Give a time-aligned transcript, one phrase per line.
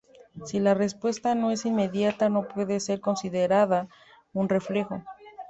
[0.45, 3.87] Si la respuesta no es inmediata no puede ser considerada
[4.33, 5.03] un reflejo.